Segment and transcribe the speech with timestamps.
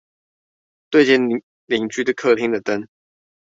[0.89, 1.19] 對街
[1.67, 2.87] 鄰居客廳的燈